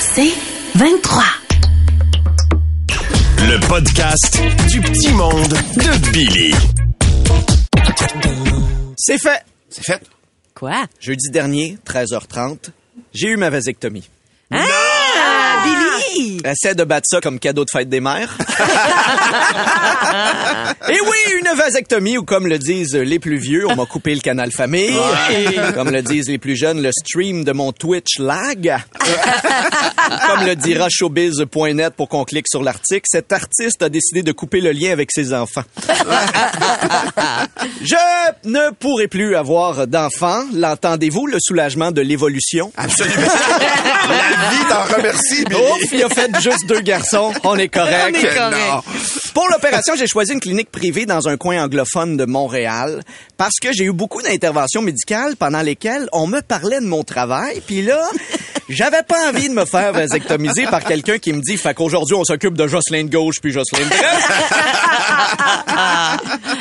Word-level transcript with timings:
C'est 0.00 0.32
23. 0.74 1.22
Le 3.38 3.68
podcast 3.68 4.40
du 4.70 4.80
petit 4.80 5.12
monde 5.12 5.48
de 5.48 6.10
Billy. 6.12 6.54
C'est 8.96 9.18
fait. 9.18 9.42
C'est 9.68 9.84
fait. 9.84 10.02
Quoi? 10.54 10.86
Jeudi 11.00 11.30
dernier, 11.30 11.78
13h30, 11.86 12.70
j'ai 13.12 13.28
eu 13.28 13.36
ma 13.36 13.50
vasectomie. 13.50 14.08
Ah, 14.50 14.64
Essaie 16.44 16.74
de 16.74 16.84
battre 16.84 17.06
ça 17.08 17.20
comme 17.20 17.38
cadeau 17.38 17.64
de 17.64 17.70
fête 17.70 17.88
des 17.88 18.00
mères. 18.00 18.36
Et 20.88 21.00
oui, 21.00 21.16
une 21.38 21.56
vasectomie, 21.56 22.18
ou 22.18 22.24
comme 22.24 22.46
le 22.46 22.58
disent 22.58 22.94
les 22.94 23.18
plus 23.18 23.38
vieux, 23.38 23.66
on 23.68 23.74
m'a 23.76 23.86
coupé 23.86 24.14
le 24.14 24.20
canal 24.20 24.52
famille. 24.52 24.96
Comme 25.74 25.90
le 25.90 26.02
disent 26.02 26.28
les 26.28 26.38
plus 26.38 26.56
jeunes, 26.56 26.82
le 26.82 26.92
stream 26.92 27.44
de 27.44 27.52
mon 27.52 27.72
Twitch 27.72 28.18
lag. 28.18 28.76
comme 30.26 30.46
le 30.46 30.54
dira 30.56 30.88
showbiz.net 30.88 31.94
pour 31.96 32.08
qu'on 32.08 32.24
clique 32.24 32.46
sur 32.48 32.62
l'article, 32.62 33.04
cet 33.06 33.32
artiste 33.32 33.82
a 33.82 33.88
décidé 33.88 34.22
de 34.22 34.32
couper 34.32 34.60
le 34.60 34.72
lien 34.72 34.92
avec 34.92 35.10
ses 35.12 35.32
enfants. 35.34 35.64
Je 37.82 37.96
ne 38.44 38.70
pourrai 38.72 39.08
plus 39.08 39.34
avoir 39.36 39.86
d'enfants. 39.86 40.44
L'entendez-vous, 40.52 41.26
le 41.26 41.38
soulagement 41.40 41.90
de 41.92 42.00
l'évolution? 42.00 42.72
Absolument. 42.76 43.16
La 44.08 44.50
vie 44.50 44.64
t'en 44.68 44.82
remercie, 44.96 45.44
Billy. 45.44 46.04
A 46.06 46.14
fait 46.14 46.40
juste 46.40 46.66
deux 46.66 46.80
garçons. 46.80 47.32
On 47.44 47.56
est 47.58 47.68
correct. 47.68 48.14
On 48.14 48.14
est 48.14 48.34
correct. 48.34 48.56
Non. 48.56 48.82
Pour 49.34 49.48
l'opération, 49.50 49.94
j'ai 49.96 50.06
choisi 50.06 50.32
une 50.32 50.40
clinique 50.40 50.70
privée 50.70 51.04
dans 51.04 51.28
un 51.28 51.36
coin 51.36 51.62
anglophone 51.62 52.16
de 52.16 52.24
Montréal 52.24 53.02
parce 53.36 53.54
que 53.60 53.72
j'ai 53.72 53.84
eu 53.84 53.92
beaucoup 53.92 54.22
d'interventions 54.22 54.82
médicales 54.82 55.36
pendant 55.36 55.60
lesquelles 55.62 56.08
on 56.12 56.26
me 56.26 56.40
parlait 56.40 56.80
de 56.80 56.86
mon 56.86 57.04
travail. 57.04 57.60
Puis 57.66 57.82
là, 57.82 58.00
j'avais 58.68 59.02
pas 59.02 59.28
envie 59.28 59.48
de 59.48 59.54
me 59.54 59.64
faire 59.64 59.92
vasectomiser 59.92 60.66
par 60.66 60.84
quelqu'un 60.84 61.18
qui 61.18 61.32
me 61.32 61.40
dit, 61.40 61.56
fait 61.56 61.74
qu'aujourd'hui, 61.74 62.16
on 62.16 62.24
s'occupe 62.24 62.54
de 62.56 62.66
Jocelyne 62.66 63.10
gauche 63.10 63.36
puis 63.42 63.52
Jocelyne 63.52 63.88
droite. 63.88 64.22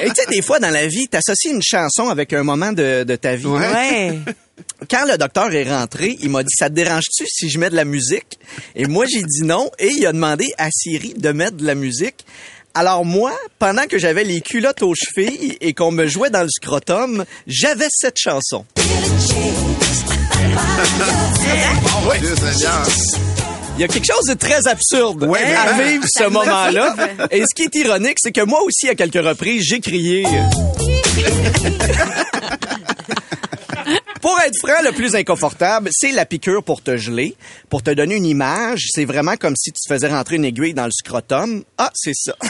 Et 0.02 0.10
tu 0.10 0.16
sais, 0.16 0.26
des 0.30 0.42
fois, 0.42 0.60
dans 0.60 0.72
la 0.72 0.88
vie, 0.88 1.08
t'associes 1.08 1.52
une 1.52 1.64
chanson 1.64 2.10
avec 2.10 2.34
un 2.34 2.44
moment 2.44 2.72
de, 2.74 3.04
de 3.04 3.16
ta 3.16 3.36
vie. 3.36 3.46
Ouais. 3.46 4.20
Quand 4.90 5.06
le 5.10 5.18
docteur 5.18 5.54
est 5.54 5.70
rentré, 5.70 6.18
il 6.22 6.30
m'a 6.30 6.44
dit 6.44 6.54
ça 6.58 6.70
te 6.70 6.76
dérange-tu 6.76 7.26
si 7.28 7.50
je 7.50 7.60
mets 7.60 7.70
de 7.70 7.76
la 7.76 7.84
musique 7.86 8.40
Et 8.76 8.86
moi 8.88 9.06
j'ai 9.06 9.22
dit 9.24 9.44
non 9.44 9.70
et 9.80 9.90
il 9.90 10.06
a 10.06 10.12
demandé 10.14 10.54
à 10.58 10.70
Siri 10.72 11.14
de 11.16 11.32
mettre 11.32 11.58
de 11.58 11.66
la 11.66 11.76
musique. 11.76 12.26
Alors 12.74 13.06
moi, 13.06 13.34
pendant 13.60 13.86
que 13.88 13.98
j'avais 13.98 14.24
les 14.26 14.42
culottes 14.42 14.82
aux 14.82 14.94
chevilles 14.96 15.58
et 15.62 15.74
qu'on 15.74 15.92
me 15.92 16.08
jouait 16.08 16.30
dans 16.30 16.44
le 16.44 16.50
scrotum, 16.50 17.24
j'avais 17.48 17.88
cette 17.90 18.18
chanson. 18.18 18.66
Il 23.78 23.82
y 23.82 23.84
a 23.84 23.88
quelque 23.88 24.06
chose 24.06 24.26
de 24.30 24.34
très 24.36 24.68
absurde 24.68 25.24
Ouais, 25.24 25.44
à 25.44 25.74
vraiment. 25.74 25.90
vivre 25.90 26.06
ce 26.08 26.24
moment-là. 26.30 26.96
Et 27.32 27.42
ce 27.42 27.56
qui 27.56 27.64
est 27.64 27.76
ironique, 27.76 28.18
c'est 28.22 28.32
que 28.32 28.42
moi 28.46 28.62
aussi, 28.64 28.88
à 28.90 28.96
quelques 28.96 29.24
reprises, 29.26 29.64
j'ai 29.64 29.80
crié. 29.80 30.26
Pour 34.26 34.40
être 34.42 34.58
franc, 34.58 34.82
le 34.84 34.92
plus 34.92 35.14
inconfortable, 35.14 35.92
c'est 35.92 36.12
la 36.12 36.26
piqûre 36.26 36.64
pour 36.64 36.82
te 36.82 36.98
geler. 36.98 37.36
Pour 37.70 37.84
te 37.84 37.92
donner 37.92 38.16
une 38.16 38.26
image, 38.26 38.88
c'est 38.90 39.06
vraiment 39.06 39.36
comme 39.36 39.54
si 39.56 39.72
tu 39.72 39.88
faisais 39.88 40.08
rentrer 40.08 40.38
une 40.38 40.46
aiguille 40.46 40.74
dans 40.74 40.86
le 40.86 40.92
scrotum. 40.92 41.64
Ah, 41.78 41.92
c'est 41.94 42.16
ça. 42.16 42.34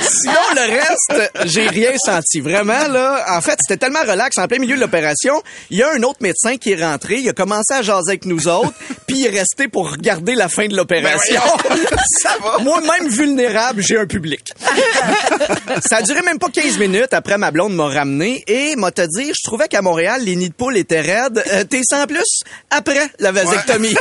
Sinon, 0.00 0.32
le 0.54 0.72
reste, 0.72 1.09
j'ai 1.44 1.68
rien 1.68 1.92
senti. 2.04 2.40
Vraiment, 2.40 2.88
là, 2.88 3.24
en 3.30 3.40
fait, 3.40 3.58
c'était 3.60 3.78
tellement 3.78 4.02
relax. 4.02 4.38
En 4.38 4.46
plein 4.46 4.58
milieu 4.58 4.76
de 4.76 4.80
l'opération, 4.80 5.42
il 5.70 5.78
y 5.78 5.82
a 5.82 5.90
un 5.92 6.02
autre 6.02 6.18
médecin 6.20 6.56
qui 6.56 6.72
est 6.72 6.84
rentré, 6.84 7.16
il 7.16 7.28
a 7.28 7.32
commencé 7.32 7.74
à 7.74 7.82
jaser 7.82 8.10
avec 8.10 8.24
nous 8.24 8.48
autres, 8.48 8.72
puis 9.06 9.20
il 9.20 9.26
est 9.26 9.38
resté 9.38 9.68
pour 9.68 9.90
regarder 9.90 10.34
la 10.34 10.48
fin 10.48 10.66
de 10.66 10.76
l'opération. 10.76 11.40
Ça 12.22 12.36
va. 12.42 12.62
Moi-même 12.62 13.08
vulnérable, 13.08 13.82
j'ai 13.82 13.98
un 13.98 14.06
public. 14.06 14.52
Ça 15.86 15.96
a 15.96 16.02
duré 16.02 16.22
même 16.22 16.38
pas 16.38 16.48
15 16.48 16.78
minutes 16.78 17.12
après 17.12 17.38
ma 17.38 17.50
blonde 17.50 17.74
m'a 17.74 17.88
ramené 17.88 18.42
et 18.46 18.76
m'a 18.76 18.90
te 18.90 19.02
dire, 19.02 19.34
je 19.36 19.46
trouvais 19.46 19.68
qu'à 19.68 19.82
Montréal, 19.82 20.22
les 20.24 20.36
nids 20.36 20.50
de 20.50 20.54
poule 20.54 20.76
étaient 20.76 21.00
raides. 21.00 21.42
Euh, 21.52 21.64
T'es 21.64 21.82
sans 21.88 22.06
plus 22.06 22.42
après 22.70 23.08
la 23.18 23.32
vasectomie. 23.32 23.94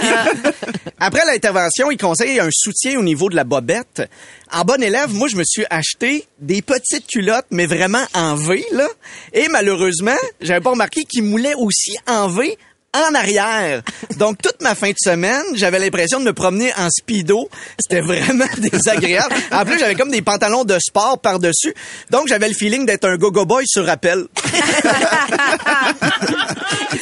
après 0.99 1.25
l'intervention, 1.25 1.91
il 1.91 1.97
conseille 1.97 2.39
un 2.39 2.49
soutien 2.51 2.97
au 2.97 3.03
niveau 3.03 3.29
de 3.29 3.35
la 3.35 3.43
bobette. 3.43 4.03
En 4.51 4.63
bon 4.63 4.81
élève, 4.81 5.13
moi, 5.13 5.27
je 5.27 5.35
me 5.35 5.43
suis 5.45 5.65
acheté 5.69 6.25
des 6.39 6.61
petites 6.61 7.05
culottes, 7.11 7.47
mais 7.51 7.65
vraiment 7.65 8.03
en 8.13 8.35
V, 8.35 8.63
là. 8.71 8.87
Et 9.33 9.47
malheureusement, 9.49 10.17
j'avais 10.41 10.61
pas 10.61 10.71
remarqué 10.71 11.03
qu'ils 11.05 11.23
moulaient 11.23 11.55
aussi 11.55 11.95
en 12.07 12.27
V 12.27 12.57
en 12.93 13.13
arrière. 13.15 13.81
Donc, 14.17 14.41
toute 14.41 14.61
ma 14.61 14.73
fin 14.75 14.89
de 14.89 14.95
semaine, 14.97 15.43
j'avais 15.55 15.77
l'impression 15.79 16.19
de 16.19 16.25
me 16.25 16.33
promener 16.33 16.71
en 16.77 16.89
speedo. 16.89 17.47
C'était 17.79 18.01
vraiment 18.01 18.45
désagréable. 18.57 19.33
En 19.51 19.63
plus, 19.65 19.77
j'avais 19.79 19.95
comme 19.95 20.09
des 20.11 20.21
pantalons 20.21 20.63
de 20.65 20.77
sport 20.79 21.19
par-dessus. 21.19 21.73
Donc, 22.09 22.27
j'avais 22.27 22.47
le 22.47 22.53
feeling 22.55 22.85
d'être 22.85 23.05
un 23.07 23.17
go-go 23.17 23.45
boy 23.45 23.63
sur 23.67 23.85
rappel. 23.85 24.25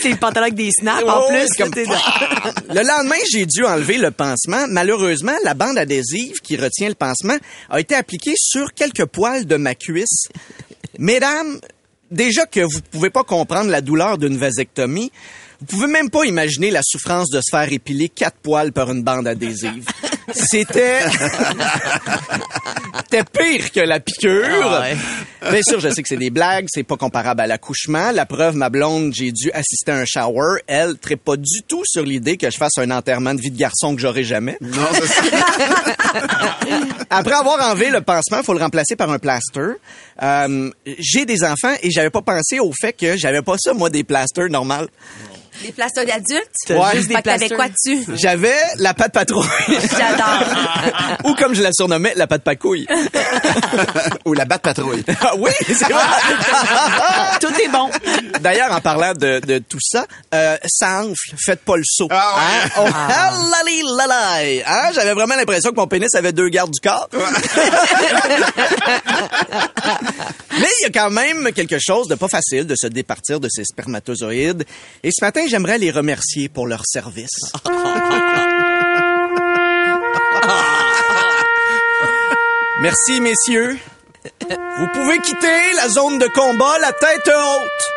C'est 0.01 0.09
le 0.09 0.17
pantalon 0.17 0.43
avec 0.43 0.55
des 0.55 0.69
snaps 0.71 1.03
en 1.07 1.27
plus. 1.29 1.47
comme- 1.57 1.71
Le 1.73 2.87
lendemain, 2.87 3.15
j'ai 3.31 3.45
dû 3.45 3.63
enlever 3.65 3.97
le 3.97 4.11
pansement. 4.11 4.65
Malheureusement, 4.69 5.33
la 5.43 5.53
bande 5.53 5.77
adhésive 5.77 6.35
qui 6.43 6.57
retient 6.57 6.89
le 6.89 6.95
pansement 6.95 7.37
a 7.69 7.79
été 7.79 7.95
appliquée 7.95 8.33
sur 8.37 8.73
quelques 8.73 9.05
poils 9.05 9.45
de 9.45 9.55
ma 9.55 9.75
cuisse. 9.75 10.27
Mesdames, 10.99 11.59
déjà 12.11 12.45
que 12.45 12.59
vous 12.61 12.81
pouvez 12.91 13.09
pas 13.09 13.23
comprendre 13.23 13.69
la 13.69 13.81
douleur 13.81 14.17
d'une 14.17 14.37
vasectomie, 14.37 15.11
vous 15.59 15.66
pouvez 15.66 15.88
même 15.88 16.09
pas 16.09 16.23
imaginer 16.25 16.69
la 16.69 16.81
souffrance 16.84 17.29
de 17.29 17.40
se 17.41 17.50
faire 17.50 17.72
épiler 17.72 18.09
quatre 18.09 18.38
poils 18.38 18.72
par 18.72 18.91
une 18.91 19.03
bande 19.03 19.28
adhésive. 19.28 19.85
C'était... 20.34 21.00
C'était 23.09 23.23
pire 23.23 23.72
que 23.72 23.79
la 23.79 24.00
piqûre. 24.00 24.45
Ah 24.50 24.81
ouais. 24.81 24.97
Bien 25.50 25.62
sûr, 25.62 25.79
je 25.79 25.90
sais 25.90 26.03
que 26.03 26.09
c'est 26.09 26.18
des 26.18 26.29
blagues, 26.29 26.66
c'est 26.69 26.84
pas 26.84 26.97
comparable 26.97 27.41
à 27.41 27.47
l'accouchement. 27.47 28.12
La 28.12 28.25
preuve, 28.25 28.56
ma 28.56 28.69
blonde, 28.69 29.13
j'ai 29.16 29.31
dû 29.31 29.50
assister 29.51 29.91
à 29.91 29.95
un 29.95 30.06
shower. 30.06 30.62
Elle 30.68 30.90
ne 30.90 31.16
pas 31.16 31.38
du 31.38 31.62
tout 31.68 31.84
sur 31.85 32.03
l'idée 32.03 32.35
que 32.38 32.51
je 32.51 32.57
fasse 32.57 32.78
un 32.78 32.91
enterrement 32.91 33.34
de 33.34 33.39
vie 33.39 33.51
de 33.51 33.57
garçon 33.57 33.95
que 33.95 34.01
j'aurai 34.01 34.24
jamais. 34.25 34.57
Non. 34.62 34.81
Après 37.09 37.34
avoir 37.34 37.72
enlevé 37.72 37.89
le 37.89 38.01
pansement, 38.01 38.44
faut 38.44 38.53
le 38.53 38.59
remplacer 38.59 38.95
par 38.97 39.09
un 39.09 39.19
plaster. 39.19 39.75
Euh, 40.22 40.69
j'ai 41.00 41.25
des 41.25 41.44
enfants 41.44 41.74
et 41.81 41.89
j'avais 41.91 42.09
pas 42.09 42.22
pensé 42.22 42.59
au 42.59 42.74
fait 42.74 42.94
que 42.94 43.16
j'avais 43.16 43.41
pas 43.41 43.56
ça, 43.57 43.74
moi, 43.74 43.89
des 43.89 44.03
plasters 44.03 44.50
normales. 44.50 44.89
Des 45.62 45.72
plasters 45.72 46.06
d'adultes? 46.06 46.51
Ouais. 46.69 46.95
Juste 46.95 47.09
des 47.09 47.50
quoi 47.50 47.68
dessus? 47.69 48.03
J'avais 48.16 48.56
la 48.78 48.94
patte 48.94 49.13
patrouille. 49.13 49.47
J'adore. 49.68 50.44
Ou 51.25 51.34
comme 51.35 51.53
je 51.56 51.62
la 51.62 51.72
surnommais, 51.72 52.13
la 52.16 52.28
patte 52.28 52.44
pacouille. 52.44 52.88
Ou 54.25 54.34
la 54.34 54.45
batte 54.45 54.62
patrouille. 54.62 55.03
Ah 55.19 55.34
oui, 55.38 55.51
c'est 55.68 55.85
vrai. 55.85 55.95
Tout 57.41 57.53
est 57.62 57.68
bon. 57.69 57.90
D'ailleurs, 58.40 58.72
en 58.72 58.80
parlant 58.80 59.13
de, 59.13 59.39
de 59.39 59.57
tout 59.57 59.80
ça, 59.81 60.06
euh, 60.33 60.56
ça 60.65 61.01
enfle. 61.01 61.36
Faites 61.44 61.62
pas 61.62 61.75
le 61.75 61.83
saut. 61.86 62.07
Ah 62.12 62.36
ouais. 62.38 62.83
Hein? 62.83 63.31
Oh, 63.65 63.98
lalai. 63.98 64.63
Hein? 64.65 64.92
J'avais 64.94 65.13
vraiment 65.13 65.36
l'impression 65.36 65.71
que 65.71 65.75
mon 65.75 65.88
pénis 65.88 66.13
avait 66.15 66.31
deux 66.33 66.50
gardes 66.50 66.71
du 66.71 66.80
corps. 66.80 67.10
Mais 70.59 70.68
il 70.80 70.83
y 70.83 70.86
a 70.86 70.89
quand 70.89 71.09
même 71.12 71.51
quelque 71.54 71.77
chose 71.80 72.07
de 72.07 72.15
pas 72.15 72.27
facile 72.27 72.65
de 72.65 72.75
se 72.75 72.88
départir 72.88 73.39
de 73.39 73.48
ces 73.50 73.63
spermatozoïdes. 73.63 74.65
Et 75.04 75.12
ce 75.12 75.24
matin, 75.24 75.45
j'aimerais 75.48 75.77
les 75.77 75.92
remercier 75.92 76.50
pour 76.50 76.65
leur 76.68 76.81
service. 76.86 77.30
Merci, 82.81 83.21
messieurs. 83.21 83.77
Vous 84.50 84.88
pouvez 84.94 85.19
quitter 85.19 85.74
la 85.75 85.89
zone 85.89 86.19
de 86.19 86.27
combat 86.27 86.77
la 86.80 86.92
tête 86.92 87.27
haute. 87.27 87.94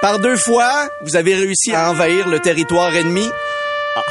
Par 0.00 0.18
deux 0.18 0.36
fois, 0.36 0.88
vous 1.02 1.14
avez 1.16 1.34
réussi 1.34 1.72
à 1.72 1.90
envahir 1.90 2.28
le 2.28 2.40
territoire 2.40 2.94
ennemi. 2.94 3.28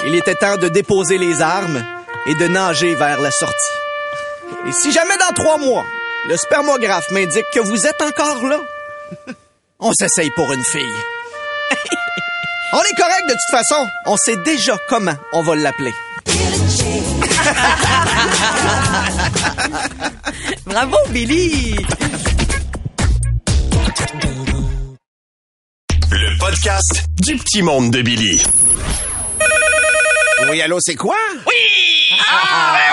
Il 0.06 0.16
était 0.16 0.36
temps 0.36 0.58
de 0.58 0.70
déposer 0.70 1.18
les 1.18 1.42
armes 1.42 1.84
et 2.28 2.36
de 2.36 2.48
nager 2.48 2.96
vers 2.96 3.20
la 3.20 3.32
sortie. 3.32 3.74
Et 4.68 4.72
si 4.72 4.92
jamais 4.92 5.18
dans 5.18 5.34
trois 5.34 5.58
mois, 5.58 5.86
le 6.28 6.38
spermographe 6.38 7.10
m'indique 7.12 7.46
que 7.54 7.60
vous 7.60 7.86
êtes 7.86 8.02
encore 8.02 8.42
là, 8.48 8.60
on 9.80 9.94
s'essaye 9.94 10.30
pour 10.32 10.52
une 10.54 10.64
fille. 10.64 10.82
on 12.74 12.80
est 12.80 12.96
correct 12.96 13.28
de 13.28 13.34
toute 13.34 13.52
façon. 13.52 13.86
On 14.06 14.16
sait 14.18 14.38
déjà 14.38 14.78
comment 14.88 15.16
on 15.34 15.42
va 15.42 15.56
l'appeler. 15.56 15.94
Bravo, 20.66 20.98
Billy! 21.10 21.76
Le 26.12 26.38
podcast 26.40 27.04
du 27.20 27.36
petit 27.38 27.62
monde 27.62 27.92
de 27.92 28.02
Billy. 28.02 28.42
Oui, 30.50 30.62
allô, 30.62 30.78
c'est 30.80 30.96
quoi? 30.96 31.16
Oui! 31.48 31.54
Ah, 32.30 32.74
ben 32.74 32.91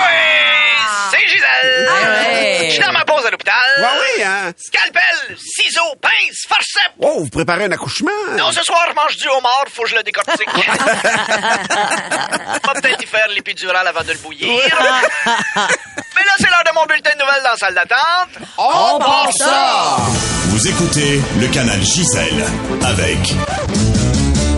Ouais, 3.81 3.99
oui, 4.17 4.23
hein? 4.23 4.51
Scalpel, 4.57 5.37
ciseaux, 5.37 5.95
pince, 6.01 6.45
forceps. 6.47 6.95
Oh, 6.99 7.19
vous 7.23 7.29
préparez 7.29 7.65
un 7.65 7.71
accouchement? 7.71 8.11
Non, 8.37 8.51
ce 8.51 8.63
soir, 8.63 8.85
je 8.89 8.95
mange 8.95 9.15
du 9.17 9.27
homard, 9.27 9.65
faut 9.73 9.83
que 9.83 9.89
je 9.89 9.95
le 9.95 10.03
décortique. 10.03 10.47
On 10.55 10.59
va 12.67 12.73
peut-être 12.81 13.01
y 13.01 13.05
faire 13.05 13.27
l'épidurale 13.33 13.87
avant 13.87 14.03
de 14.03 14.11
le 14.13 14.17
bouillir. 14.19 14.47
Mais 14.65 16.23
là, 16.25 16.33
c'est 16.37 16.49
l'heure 16.49 16.63
de 16.65 16.73
mon 16.75 16.85
bulletin 16.85 17.11
de 17.15 17.19
nouvelles 17.19 17.43
dans 17.43 17.51
la 17.51 17.57
salle 17.57 17.75
d'attente. 17.75 18.47
On 18.57 18.99
part 18.99 19.29
ça! 19.37 19.97
Vous 20.49 20.67
écoutez 20.67 21.21
le 21.39 21.47
canal 21.47 21.81
Gisèle 21.81 22.45
avec 22.83 23.19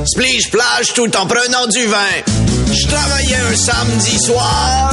Splige 0.05 0.49
plage 0.49 0.93
tout 0.93 1.15
en 1.15 1.27
prenant 1.27 1.67
du 1.67 1.85
vin. 1.85 1.97
Je 2.73 2.87
travaillais 2.87 3.35
un 3.35 3.55
samedi 3.55 4.17
soir. 4.19 4.91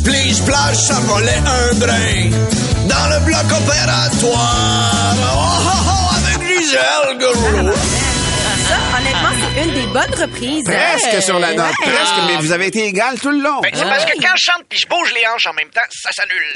Splige 0.00 0.42
plage, 0.44 0.76
ça 0.76 0.94
volait 1.00 1.42
un 1.44 1.74
brin. 1.74 2.30
Dans 2.88 3.08
le 3.14 3.20
bloc 3.24 3.44
opératoire. 3.44 5.14
Oh, 5.20 5.38
oh, 5.66 5.90
oh, 5.90 6.14
avec 6.16 6.46
Gisèle 6.48 7.18
Gros. 7.18 7.72
Ça, 8.68 8.76
honnêtement, 8.98 9.47
une 9.64 9.72
des 9.74 9.86
bonnes 9.86 10.14
reprises. 10.14 10.64
Presque 10.64 11.22
sur 11.22 11.38
la 11.38 11.52
note, 11.54 11.66
Ouais. 11.84 11.92
presque, 11.92 12.14
mais 12.26 12.36
vous 12.36 12.52
avez 12.52 12.66
été 12.66 12.84
égal 12.84 13.18
tout 13.20 13.30
le 13.30 13.40
long. 13.40 13.60
Ben, 13.60 13.70
c'est 13.74 13.84
parce 13.84 14.04
que 14.04 14.12
quand 14.20 14.36
je 14.36 14.42
chante 14.44 14.62
puis 14.68 14.78
je 14.78 14.86
bouge 14.86 15.12
les 15.14 15.26
hanches 15.26 15.46
en 15.46 15.52
même 15.54 15.70
temps, 15.70 15.80
ça 15.90 16.10
s'annule. 16.12 16.52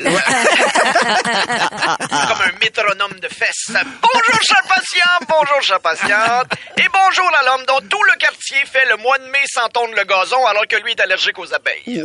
Comme 2.08 2.42
un 2.42 2.52
métronome 2.60 3.18
de 3.20 3.28
fesses. 3.28 3.70
Bonjour, 3.72 4.40
cher 4.42 4.62
patient, 4.68 5.26
bonjour, 5.28 5.62
chère 5.62 5.80
patiente. 5.80 6.46
Et 6.78 6.86
bonjour 6.92 7.30
à 7.40 7.44
l'homme 7.44 7.64
dont 7.66 7.80
tout 7.88 8.02
le 8.04 8.16
quartier 8.18 8.58
fait 8.70 8.84
le 8.90 8.96
mois 8.98 9.18
de 9.18 9.24
mai 9.26 9.42
sans 9.52 9.68
tondre 9.68 9.94
le 9.94 10.04
gazon 10.04 10.44
alors 10.46 10.66
que 10.68 10.76
lui 10.76 10.92
est 10.92 11.00
allergique 11.00 11.38
aux 11.38 11.52
abeilles. 11.54 12.04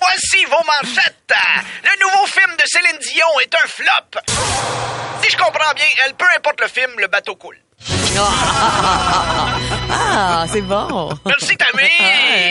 Voici 0.00 0.44
vos 0.46 0.62
manchettes. 0.82 1.16
Le 1.84 2.00
nouveau 2.04 2.26
film 2.26 2.54
de 2.56 2.62
Céline 2.66 2.98
Dion 3.00 3.40
est 3.40 3.54
un 3.54 3.66
flop. 3.66 4.20
Si 5.22 5.30
je 5.30 5.36
comprends 5.36 5.72
bien, 5.74 5.86
elle, 6.04 6.14
peu 6.14 6.26
importe 6.36 6.60
le 6.60 6.68
film, 6.68 6.90
le 6.98 7.06
bateau 7.08 7.36
coule. 7.36 7.56
Ah, 10.12 10.44
c'est 10.50 10.60
bon. 10.62 11.10
Merci, 11.24 11.56
Tammy! 11.56 11.88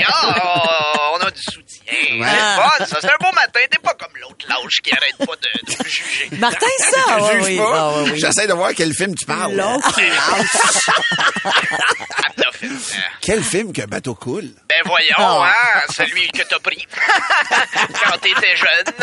Ah, 0.08 1.12
on 1.14 1.26
a 1.26 1.32
du 1.32 1.42
soutien. 1.42 1.82
C'est 1.88 2.20
fun, 2.20 2.86
ça. 2.86 2.98
C'est 3.02 3.08
un 3.08 3.18
beau 3.20 3.32
matin. 3.34 3.60
T'es 3.70 3.78
pas 3.80 3.94
comme 3.96 4.12
l'autre 4.22 4.46
lâche 4.48 4.80
qui 4.82 4.92
arrête 4.94 5.18
pas 5.18 5.36
de, 5.36 5.72
de 5.72 5.84
me 5.84 5.90
juger. 5.90 6.30
Martin, 6.38 6.66
ça, 6.80 6.98
Je 7.20 7.24
ouais, 7.24 7.34
juge 7.34 7.44
oui. 7.44 7.58
pas? 7.58 7.72
Ah, 7.76 7.90
ouais, 8.02 8.12
oui. 8.12 8.20
J'essaie 8.20 8.48
de 8.48 8.54
voir 8.54 8.72
quel 8.76 8.94
film 8.94 9.14
tu 9.16 9.26
parles. 9.26 9.60
Aptophile. 9.60 10.14
Quel 13.22 13.44
film 13.44 13.72
que 13.74 13.86
bateau 13.86 14.16
coule? 14.16 14.50
Ben 14.68 14.82
voyons, 14.86 15.16
Ah. 15.18 15.46
hein, 15.76 15.82
celui 15.96 16.28
que 16.30 16.42
t'as 16.44 16.60
pris 16.60 16.86
quand 18.04 18.18
t'étais 18.20 18.56
jeune. 18.56 18.94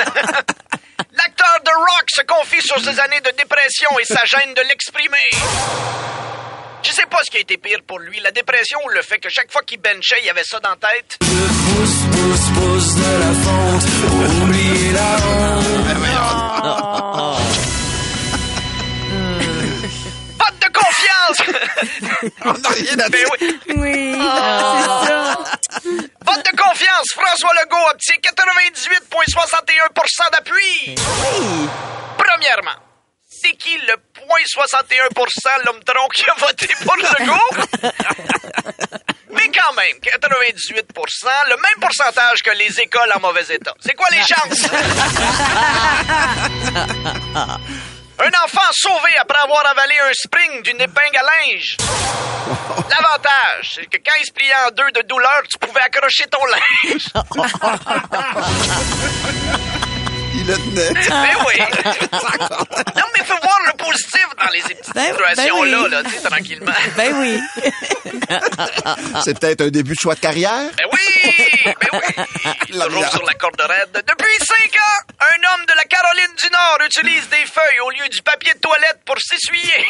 L'acteur 1.17 1.61
de 1.65 1.71
Rock 1.71 2.05
se 2.15 2.23
confie 2.23 2.61
sur 2.63 2.79
ses 2.81 3.01
années 3.01 3.21
de 3.21 3.31
dépression 3.37 3.91
et 3.99 4.05
sa 4.05 4.25
gêne 4.25 4.55
de 4.55 4.63
l'exprimer. 4.69 5.31
Je 6.83 6.93
sais 6.93 7.07
pas 7.07 7.19
ce 7.25 7.31
qui 7.31 7.39
a 7.39 7.41
été 7.41 7.57
pire 7.57 7.81
pour 7.87 7.99
lui, 7.99 8.21
la 8.21 8.31
dépression 8.31 8.79
ou 8.85 8.89
le 8.91 9.03
fait 9.03 9.19
que 9.19 9.29
chaque 9.29 9.51
fois 9.51 9.63
qu'il 9.63 9.81
benchait, 9.81 10.21
il 10.23 10.31
avait 10.31 10.45
ça 10.45 10.61
dans 10.61 10.71
la 10.71 10.77
tête. 10.77 11.19
Vote 20.39 20.59
de 20.61 20.69
confiance! 20.73 21.41
On 22.45 22.53
n'a 22.53 22.69
rien 22.69 22.99
à 22.99 23.09
Ben 23.09 23.19
dire. 23.19 23.29
oui. 23.41 23.59
Oui, 23.77 24.13
c'est 24.13 25.07
ça. 25.09 25.56
François 27.13 27.53
Legault 27.63 27.89
obtient 27.91 28.17
98,61% 28.17 30.31
d'appui. 30.33 30.95
Premièrement, 32.17 32.79
c'est 33.29 33.53
qui 33.57 33.77
le 33.79 33.95
0,61 33.95 35.65
l'homme 35.67 35.83
tronc 35.85 36.09
qui 36.15 36.25
a 36.31 36.35
voté 36.39 36.69
pour 36.85 36.97
Legault? 36.97 37.51
Mais 39.31 39.49
quand 39.49 39.73
même, 39.75 39.99
98% 40.01 41.49
le 41.49 41.57
même 41.57 41.81
pourcentage 41.81 42.43
que 42.43 42.51
les 42.53 42.81
écoles 42.81 43.13
en 43.15 43.21
mauvais 43.21 43.45
état. 43.51 43.75
C'est 43.81 43.95
quoi 43.95 44.09
les 44.11 44.23
chances? 44.27 44.67
Un 48.27 48.45
enfant 48.45 48.73
sauvé 48.73 49.11
après 49.21 49.39
avoir 49.39 49.65
avalé 49.67 49.95
un 50.01 50.13
spring 50.13 50.61
d'une 50.63 50.81
épingle 50.81 51.17
à 51.17 51.23
linge. 51.23 51.77
L'avantage, 52.91 53.71
c'est 53.75 53.87
que 53.87 53.99
quand 53.99 54.19
il 54.19 54.27
se 54.27 54.33
pliait 54.33 54.53
en 54.67 54.71
deux 54.73 54.91
de 54.91 55.03
douleur, 55.07 55.43
tu 55.49 55.57
pouvais 55.59 55.83
accrocher 55.83 56.25
ton 56.27 56.45
linge. 56.47 57.07
Il. 60.49 60.55
Ben 60.75 61.37
oui. 61.47 61.55
Non, 62.97 63.05
mais 63.15 63.25
faut 63.25 63.39
voir 63.43 63.59
le 63.67 63.73
positif 63.77 64.27
dans 64.39 64.51
les 64.53 64.61
petites 64.61 64.95
Ben- 64.95 65.07
situations-là, 65.13 65.77
ben 65.79 65.85
oui. 65.85 65.91
là, 65.91 66.03
tu 66.05 66.11
sais, 66.11 66.21
tranquillement. 66.23 66.73
Ben 66.97 67.15
oui. 67.17 67.41
C'est 69.25 69.39
peut-être 69.39 69.61
un 69.63 69.69
début 69.69 69.93
de 69.95 69.99
choix 70.01 70.15
de 70.15 70.21
carrière? 70.21 70.71
Ben 70.77 70.85
oui! 70.93 70.99
Ben 71.65 71.75
oui! 71.93 72.25
Toujours 72.71 73.09
sur 73.11 73.25
la 73.25 73.35
corde 73.35 73.61
raide. 73.61 73.91
Depuis 74.07 74.37
cinq 74.45 74.71
ans, 74.77 75.15
un 75.21 75.55
homme 75.55 75.67
de 75.67 75.73
la 75.77 75.85
Caroline 75.85 76.35
du 76.37 76.51
Nord 76.51 76.79
utilise 76.87 77.29
des 77.29 77.45
feuilles 77.47 77.81
au 77.85 77.91
lieu 77.91 78.09
du 78.09 78.23
papier 78.23 78.55
de 78.55 78.59
toilette 78.61 79.01
pour 79.05 79.17
s'essuyer. 79.19 79.85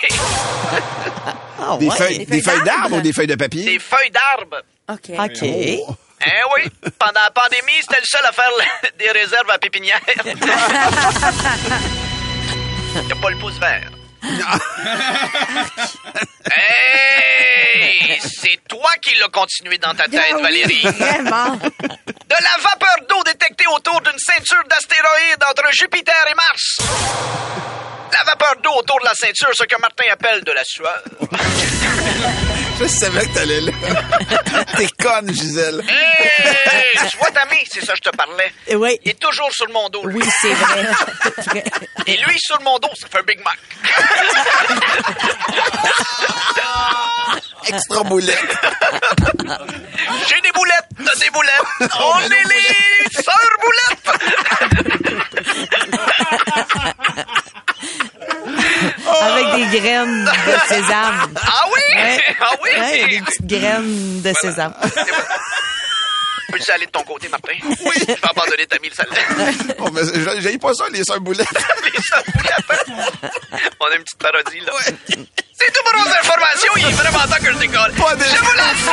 Ah, 1.61 1.76
Des 1.79 1.87
ouais. 1.88 1.97
feuilles, 1.97 2.26
des 2.26 2.43
feuilles 2.43 2.62
d'arbre 2.64 2.97
ou 2.97 3.00
des 3.00 3.12
feuilles 3.12 3.26
de 3.26 3.35
papier? 3.35 3.64
Des 3.64 3.79
feuilles 3.79 4.11
d'arbre. 4.11 4.62
OK. 4.88 5.11
OK. 5.19 5.97
Eh 6.24 6.42
oui, 6.54 6.70
pendant 6.98 7.20
la 7.20 7.30
pandémie, 7.30 7.80
c'était 7.82 8.00
le 8.00 8.06
seul 8.06 8.24
à 8.24 8.32
faire 8.32 8.50
des 8.98 9.10
réserves 9.10 9.50
à 9.50 9.58
pépinière. 9.58 10.00
T'as 13.08 13.14
pas 13.20 13.30
le 13.30 13.36
pouce 13.38 13.58
vert. 13.58 13.90
hey! 16.56 18.19
C'est 18.20 18.58
toi 18.69 18.88
qui 19.02 19.14
l'as 19.19 19.29
continué 19.29 19.79
dans 19.79 19.94
ta 19.94 20.05
tête, 20.05 20.20
Ah 20.31 20.34
oui, 20.36 20.43
Valérie. 20.43 20.82
Vraiment. 20.82 21.56
De 21.56 22.36
la 22.41 22.56
vapeur 22.62 22.96
d'eau 23.08 23.22
détectée 23.24 23.67
autour 23.74 24.00
d'une 24.00 24.19
ceinture 24.19 24.64
d'astéroïdes 24.69 25.44
entre 25.48 25.70
Jupiter 25.72 26.14
et 26.31 26.34
Mars. 26.34 26.79
La 28.12 28.24
vapeur 28.24 28.56
d'eau 28.62 28.72
autour 28.79 28.98
de 29.00 29.05
la 29.05 29.14
ceinture, 29.14 29.50
ce 29.52 29.64
que 29.64 29.79
Martin 29.81 30.05
appelle 30.10 30.43
de 30.43 30.52
la 30.52 30.64
sueur. 30.64 31.02
Je 32.78 32.86
savais 32.86 33.26
que 33.26 33.34
t'allais 33.34 33.60
là. 33.62 33.72
T'es 34.76 34.86
conne, 35.02 35.32
Gisèle. 35.32 35.82
Hey! 35.88 37.08
Tu 37.10 37.16
vois, 37.16 37.30
Tammy, 37.30 37.56
c'est 37.72 37.84
ça 37.84 37.92
que 37.92 37.98
je 38.04 38.10
te 38.10 38.16
parlais. 38.16 38.52
Oui. 38.74 38.98
Il 39.04 39.12
est 39.12 39.18
toujours 39.20 39.50
sur 39.52 39.68
mon 39.70 39.88
dos. 39.88 40.06
lui. 40.06 40.20
Oui, 40.20 40.28
c'est 40.40 40.52
vrai. 40.52 40.86
Et 42.06 42.16
lui, 42.18 42.38
sur 42.38 42.60
mon 42.62 42.78
dos, 42.78 42.90
ça 42.94 43.06
fait 43.08 43.18
un 43.18 43.22
Big 43.22 43.40
Mac. 43.42 43.58
Extra 47.68 48.02
boulette. 48.04 48.38
J'ai 50.28 50.40
des 50.40 50.52
boulettes, 50.52 50.88
t'as 50.98 51.16
des 51.18 51.30
boulettes. 51.30 51.90
On 52.00 52.20
est 52.20 52.28
les 52.28 53.10
sœurs 53.22 53.56
boulettes. 53.60 54.08
Avec 59.08 59.45
des 59.56 59.81
graines 59.81 60.25
de 60.25 60.58
sésame. 60.69 61.34
Ah 61.41 61.63
oui? 61.75 61.81
Ouais. 62.03 62.20
Ah 62.41 62.51
oui? 62.63 62.70
Ouais, 62.79 63.08
des 63.08 63.20
petites 63.20 63.46
graines 63.46 64.22
de 64.22 64.32
sésame. 64.41 64.75
Peux-tu 66.53 66.70
aller 66.70 66.86
de 66.86 66.91
ton 66.93 67.03
côté, 67.03 67.29
Martin? 67.29 67.53
Oui. 67.65 67.91
Je 67.98 68.05
vais 68.06 68.17
abandonner 68.22 68.67
ta 68.67 68.79
mille 68.79 68.94
salle. 68.94 69.08
Oh, 69.79 69.89
mais 69.93 70.03
j'ai- 70.41 70.58
pas 70.58 70.72
ça, 70.75 70.84
les 70.93 71.03
sœurs 71.05 71.20
boulettes. 71.20 71.46
Les 71.53 72.01
sœurs 72.03 72.22
boulettes. 72.32 72.86
On 73.81 73.86
a 73.86 73.94
une 73.96 74.03
petite 74.05 74.19
parodie, 74.19 74.60
là. 74.60 74.72
C'est 75.58 75.72
tout 75.72 75.82
pour 75.91 76.01
vos 76.03 76.08
informations. 76.08 76.72
Il 76.77 76.86
est 76.86 76.93
vraiment 76.93 77.19
temps 77.27 77.43
que 77.44 77.53
je 77.53 77.58
décolle. 77.58 77.93
Je 77.96 78.44
vous 78.44 78.53
laisse. 78.55 78.86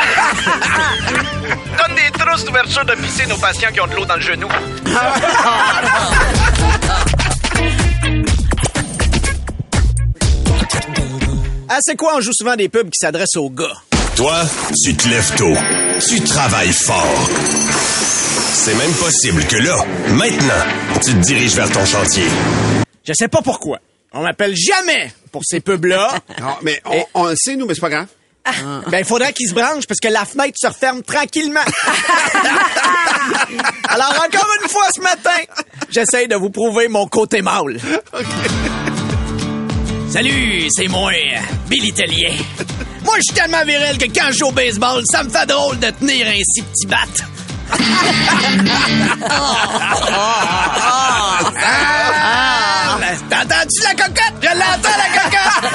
Donne 1.78 1.96
des 1.96 2.12
trousses 2.20 2.44
d'ouverture 2.46 2.86
de 2.86 2.96
piscine 2.96 3.32
aux 3.32 3.38
patients 3.38 3.72
qui 3.72 3.80
ont 3.82 3.88
de 3.88 3.96
l'eau 3.96 4.06
dans 4.06 4.16
le 4.16 4.22
genou. 4.22 4.50
Ah, 11.76 11.80
c'est 11.82 11.96
quoi, 11.96 12.18
on 12.18 12.22
joue 12.22 12.34
souvent 12.34 12.56
des 12.56 12.70
pubs 12.70 12.92
qui 12.92 13.00
s'adressent 13.00 13.36
aux 13.36 13.50
gars? 13.50 13.74
Toi, 14.16 14.44
tu 14.84 14.96
te 14.96 15.10
lèves 15.10 15.34
tôt. 15.36 15.56
Tu 16.08 16.22
travailles 16.22 16.72
fort. 16.72 17.28
C'est 18.54 18.76
même 18.76 18.92
possible 18.92 19.44
que 19.48 19.56
là, 19.56 19.84
maintenant, 20.10 20.64
tu 21.04 21.16
te 21.16 21.20
diriges 21.22 21.56
vers 21.56 21.72
ton 21.72 21.84
chantier. 21.84 22.28
Je 23.04 23.14
sais 23.14 23.28
pas 23.28 23.42
pourquoi. 23.42 23.80
On 24.14 24.22
m'appelle 24.22 24.56
jamais 24.56 25.12
pour 25.32 25.42
ces 25.44 25.62
pubs-là. 25.62 26.20
Non, 26.40 26.58
mais 26.62 26.80
on, 26.86 27.06
on 27.16 27.26
le 27.30 27.36
sait, 27.36 27.56
nous, 27.56 27.66
mais 27.66 27.74
c'est 27.74 27.82
pas 27.82 27.90
grave. 27.90 28.06
Ben, 28.92 29.00
il 29.00 29.06
faudrait 29.06 29.34
qu'ils 29.34 29.50
se 29.50 29.56
branchent 29.56 29.88
parce 29.88 30.00
que 30.00 30.10
la 30.10 30.26
fenêtre 30.26 30.60
se 30.62 30.68
referme 30.68 31.02
tranquillement. 31.02 31.60
Alors, 33.88 34.12
encore 34.12 34.48
une 34.62 34.70
fois 34.70 34.86
ce 34.96 35.02
matin, 35.02 35.42
j'essaye 35.90 36.28
de 36.28 36.36
vous 36.36 36.52
prouver 36.52 36.88
mon 36.88 37.08
côté 37.08 37.42
mâle. 37.42 37.80
Salut, 40.14 40.68
c'est 40.70 40.88
moi, 40.90 41.12
Billy 41.68 41.92
Tellier. 41.92 42.34
Moi, 43.04 43.16
je 43.18 43.22
suis 43.24 43.34
tellement 43.34 43.66
viril 43.66 43.98
que 43.98 44.06
quand 44.14 44.32
je 44.32 44.38
joue 44.38 44.50
au 44.50 44.52
baseball, 44.52 45.02
ça 45.12 45.24
me 45.24 45.30
fait 45.32 45.48
drôle 45.48 45.80
de 45.80 45.90
tenir 45.90 46.28
un 46.28 46.40
si 46.54 46.62
petit 46.62 46.86
bat. 46.86 46.98
Ah! 51.66 52.98
T'entends-tu 53.30 53.82
la 53.84 53.94
cocotte? 53.96 54.34
Je 54.42 54.48
l'entends, 54.48 54.98
la 54.98 55.10
cocotte! 55.20 55.66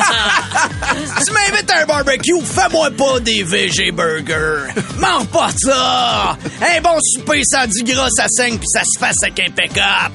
tu 1.26 1.32
m'invites 1.32 1.70
à 1.70 1.82
un 1.82 1.86
barbecue, 1.86 2.40
fais-moi 2.44 2.90
pas 2.92 3.20
des 3.20 3.42
VG 3.42 3.90
burgers. 3.92 4.72
Mange 4.98 5.26
pas 5.26 5.50
ça! 5.56 6.36
Un 6.60 6.80
bon 6.80 6.98
souper 7.02 7.42
sans 7.44 7.66
du 7.66 7.82
gras, 7.82 8.08
ça 8.16 8.26
saigne 8.28 8.58
puis 8.58 8.68
ça 8.72 8.82
se 8.84 8.98
fasse 8.98 9.16
avec 9.24 9.40
un 9.40 9.50
pick-up. 9.50 10.12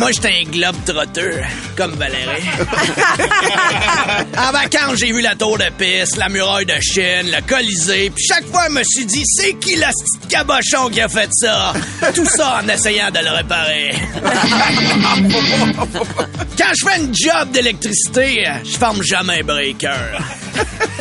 Moi, 0.00 0.10
j'étais 0.12 0.28
un 0.28 0.44
globe 0.50 0.76
trotteur, 0.86 1.44
comme 1.76 1.92
Valérie. 1.92 2.42
en 4.38 4.50
vacances, 4.50 4.96
j'ai 4.96 5.12
vu 5.12 5.20
la 5.20 5.34
tour 5.34 5.58
de 5.58 5.68
piste, 5.76 6.16
la 6.16 6.30
muraille 6.30 6.64
de 6.64 6.72
Chine, 6.80 7.30
le 7.30 7.46
Colisée, 7.46 8.08
puis 8.08 8.24
chaque 8.26 8.46
fois, 8.46 8.62
je 8.70 8.74
me 8.76 8.82
suis 8.82 9.04
dit, 9.04 9.22
c'est 9.26 9.52
qui 9.58 9.76
le 9.76 9.82
petit 9.82 10.28
cabochon 10.28 10.88
qui 10.90 11.02
a 11.02 11.08
fait 11.08 11.28
ça? 11.32 11.74
Tout 12.14 12.24
ça 12.24 12.62
en 12.64 12.68
essayant 12.70 13.10
de 13.10 13.18
le 13.18 13.30
réparer. 13.30 13.94
Quand 16.56 16.72
je 16.78 16.88
fais 16.88 16.98
une 16.98 17.14
job 17.14 17.50
d'électricité, 17.50 18.46
je 18.64 18.78
ferme 18.78 19.02
jamais 19.02 19.40
un 19.40 19.44
breaker. 19.44 20.18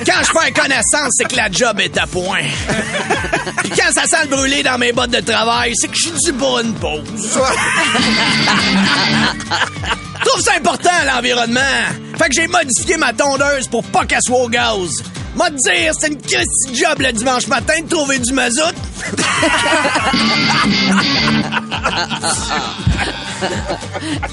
Quand 0.05 0.23
je 0.23 0.39
fais 0.39 0.51
connaissance, 0.51 1.11
c'est 1.11 1.27
que 1.29 1.37
la 1.37 1.49
job 1.49 1.79
est 1.79 1.97
à 1.97 2.05
point. 2.05 2.43
Puis 3.63 3.71
quand 3.71 3.91
ça 3.93 4.05
sent 4.07 4.23
le 4.29 4.35
brûler 4.35 4.63
dans 4.63 4.77
mes 4.77 4.91
bottes 4.91 5.11
de 5.11 5.21
travail, 5.21 5.73
c'est 5.75 5.87
que 5.87 5.95
je 5.95 6.09
suis 6.09 6.11
dû 6.25 6.33
pour 6.33 6.59
une 6.59 6.73
pause. 6.75 7.01
Je 10.21 10.29
trouve 10.29 10.41
ça 10.41 10.53
important, 10.57 10.89
l'environnement. 11.05 11.59
Fait 12.17 12.29
que 12.29 12.33
j'ai 12.35 12.47
modifié 12.47 12.97
ma 12.97 13.13
tondeuse 13.13 13.67
pour 13.67 13.83
pas 13.85 14.05
qu'elle 14.05 14.21
soit 14.21 14.39
au 14.39 14.49
gaz. 14.49 14.89
M'a 15.35 15.49
te 15.49 15.55
dire, 15.55 15.93
c'est 15.97 16.07
une 16.07 16.19
Christy 16.21 16.75
job 16.75 16.99
le 16.99 17.11
dimanche 17.13 17.47
matin 17.47 17.81
de 17.81 17.87
trouver 17.87 18.19
du 18.19 18.33
mazout. 18.33 18.75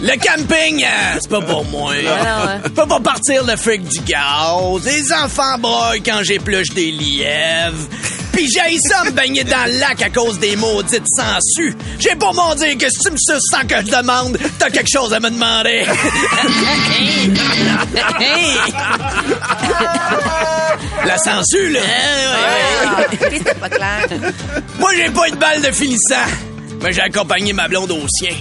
Le 0.00 0.16
camping, 0.18 0.84
euh, 0.84 1.18
c'est 1.20 1.30
pas 1.30 1.40
pour 1.42 1.64
moi. 1.66 1.94
Je 2.64 2.68
peux 2.70 2.86
pas 2.86 3.00
partir 3.00 3.44
le 3.44 3.56
fric 3.56 3.84
du 3.84 4.00
gaz. 4.00 4.84
Les 4.84 5.12
enfants 5.12 5.58
broient 5.58 5.94
quand 6.04 6.20
j'épluche 6.24 6.70
des 6.70 6.90
lièvres. 6.90 7.76
Pis 8.36 8.50
j'ai 8.50 8.78
ça 8.86 9.02
me 9.04 9.10
baigner 9.12 9.44
dans 9.44 9.64
le 9.64 9.78
lac 9.78 10.02
à 10.02 10.10
cause 10.10 10.38
des 10.38 10.56
maudites 10.56 11.06
sangsues. 11.16 11.74
J'ai 11.98 12.14
pas 12.16 12.32
mon 12.34 12.54
dire 12.54 12.76
que 12.76 12.90
si 12.90 12.98
tu 12.98 13.10
me 13.10 13.16
suces 13.16 13.42
sans 13.50 13.66
que 13.66 13.76
je 13.76 13.90
demande, 13.96 14.36
t'as 14.58 14.68
quelque 14.68 14.90
chose 14.92 15.14
à 15.14 15.20
me 15.20 15.30
demander. 15.30 15.86
La 21.06 21.16
sangsue, 21.16 21.70
là. 21.70 21.80
C'était 23.10 23.54
pas 23.54 23.70
clair. 23.70 24.06
Moi, 24.78 24.90
j'ai 24.94 25.08
pas 25.10 25.28
eu 25.28 25.30
de 25.30 25.36
balle 25.36 25.62
de 25.62 25.72
finissant. 25.72 26.28
Mais 26.82 26.92
j'ai 26.92 27.00
accompagné 27.00 27.54
ma 27.54 27.68
blonde 27.68 27.92
au 27.92 28.06
sien. 28.06 28.36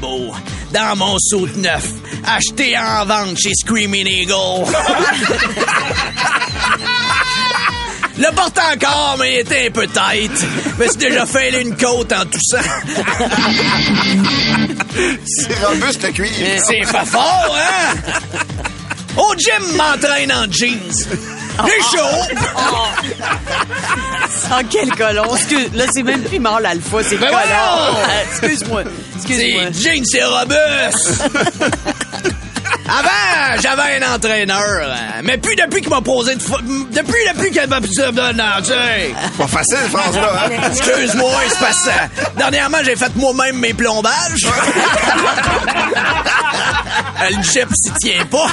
Beau. 0.00 0.32
Dans 0.72 0.96
mon 0.96 1.18
saut 1.18 1.48
neuf. 1.56 1.86
Acheté 2.24 2.78
en 2.78 3.04
vente 3.04 3.36
chez 3.36 3.52
Screaming 3.54 4.06
Eagle. 4.06 4.64
Le 8.22 8.32
porte 8.36 8.56
encore, 8.58 9.16
mais 9.18 9.34
il 9.34 9.38
était 9.40 9.66
un 9.66 9.70
peu 9.72 9.86
tight. 9.88 10.30
Mais 10.78 10.86
c'est 10.86 10.98
déjà 10.98 11.26
fait 11.26 11.60
une 11.60 11.76
côte 11.76 12.12
en 12.12 12.24
toussant. 12.24 12.62
C'est 15.26 15.64
robuste, 15.64 16.04
le 16.04 16.12
cuir. 16.12 16.30
C'est 16.64 16.92
pas 16.92 17.04
fort, 17.04 17.56
hein? 17.56 17.96
Au 19.16 19.34
gym, 19.36 19.76
m'entraîne 19.76 20.32
en 20.32 20.44
jeans. 20.50 21.06
J'ai 21.66 21.82
chaud. 21.96 22.22
Oh, 24.54 24.60
quel 24.70 24.90
colon. 24.92 25.34
Excuse, 25.34 25.70
là, 25.74 25.84
c'est 25.92 26.02
même 26.02 26.22
plus 26.22 26.38
mâle 26.38 26.64
alpha, 26.64 26.98
c'est 27.02 27.16
Ben 27.16 27.28
colon. 27.28 27.96
Euh, 27.98 28.22
Excuse-moi. 28.30 28.82
Excuse-moi. 29.16 29.62
C'est 29.72 29.82
jeans, 29.82 30.04
c'est 30.06 30.24
robuste. 30.24 31.22
Avant, 32.98 33.60
j'avais 33.62 34.04
un 34.04 34.14
entraîneur, 34.14 34.60
hein, 34.60 35.20
mais 35.24 35.38
plus 35.38 35.56
depuis 35.56 35.80
qu'il 35.80 35.88
m'a 35.88 36.02
posé 36.02 36.34
de 36.34 36.40
depuis 36.90 37.14
depuis 37.34 37.50
qu'il 37.50 37.66
m'a 37.66 37.80
posé 37.80 38.02
de 38.12 38.64
sais. 38.64 39.14
Pas 39.38 39.46
facile, 39.46 39.78
phrase-là, 39.90 40.44
hein? 40.44 40.50
Excuse-moi, 40.70 41.30
c'est 41.48 41.64
que 42.32 42.38
dernièrement 42.38 42.78
j'ai 42.84 42.96
fait 42.96 43.14
moi-même 43.16 43.56
mes 43.58 43.72
plombages. 43.72 44.46
Euh, 47.22 47.30
Le 47.30 47.42
chip 47.42 47.68
s'y 47.74 47.92
tient 48.00 48.24
pas. 48.26 48.46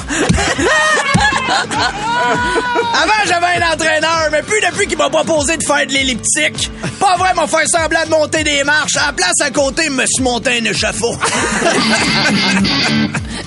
Avant, 3.02 3.24
j'avais 3.26 3.62
un 3.64 3.74
entraîneur, 3.74 4.30
mais 4.32 4.42
plus 4.44 4.62
depuis 4.62 4.88
qu'il 4.88 4.98
m'a 4.98 5.10
proposé 5.10 5.58
de 5.58 5.64
faire 5.64 5.86
de 5.88 5.92
l'elliptique. 5.94 6.72
Pas 7.00 7.16
vrai, 7.18 7.34
m'a 7.34 7.48
fait 7.48 7.68
semblant 7.68 8.04
de 8.06 8.10
monter 8.10 8.44
des 8.44 8.64
marches. 8.64 8.96
À 8.98 9.08
la 9.08 9.14
place 9.14 9.42
à 9.42 9.50
côté, 9.50 9.84
il 9.86 9.92
me 9.92 10.06
suis 10.06 10.24
monté 10.24 10.60
un 10.62 10.66
échafaud. 10.66 11.16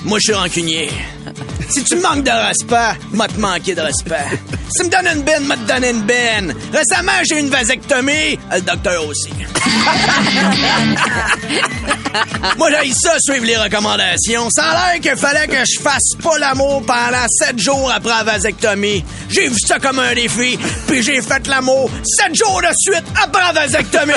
Moi, 0.05 0.19
je 0.19 0.23
suis 0.23 0.33
rancunier. 0.33 0.89
Si 1.69 1.83
tu 1.83 1.95
manques 1.97 2.23
de 2.23 2.31
respect, 2.31 2.97
m'a 3.11 3.27
te 3.27 3.39
manquer 3.39 3.75
de 3.75 3.81
respect. 3.81 4.25
Si 4.69 4.79
tu 4.79 4.85
me 4.85 4.89
donnes 4.91 5.07
une 5.17 5.23
bine, 5.23 5.45
m'a 5.45 5.55
te 5.55 5.61
donner 5.71 5.89
une 5.89 6.01
bine. 6.01 6.55
Récemment, 6.71 7.11
j'ai 7.23 7.37
eu 7.37 7.39
une 7.39 7.49
vasectomie. 7.49 8.37
Le 8.51 8.61
docteur 8.61 9.05
aussi. 9.07 9.29
Moi, 12.57 12.69
j'ai 12.83 12.93
ça, 12.93 13.15
suivre 13.19 13.45
les 13.45 13.57
recommandations. 13.57 14.47
Ça 14.51 14.65
a 14.65 14.93
l'air 14.93 15.01
qu'il 15.01 15.17
fallait 15.17 15.47
que 15.47 15.63
je 15.65 15.79
fasse 15.79 16.11
pas 16.21 16.37
l'amour 16.37 16.83
pendant 16.85 17.25
sept 17.27 17.59
jours 17.59 17.91
après 17.93 18.11
la 18.11 18.23
vasectomie. 18.23 19.03
J'ai 19.29 19.47
vu 19.47 19.55
ça 19.65 19.79
comme 19.79 19.99
un 19.99 20.13
défi, 20.13 20.57
puis 20.87 21.01
j'ai 21.01 21.21
fait 21.21 21.47
l'amour 21.47 21.89
sept 22.03 22.35
jours 22.35 22.61
de 22.61 22.67
suite 22.77 23.03
après 23.21 23.41
la 23.41 23.51
vasectomie. 23.53 24.13